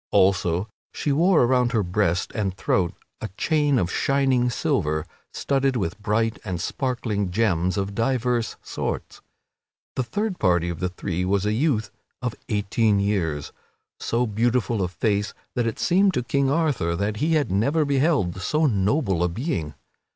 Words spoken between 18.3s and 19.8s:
so noble a being.